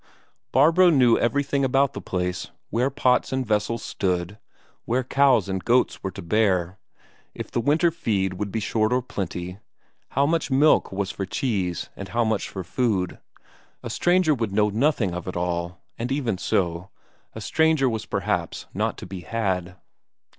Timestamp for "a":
13.83-13.91, 17.35-17.39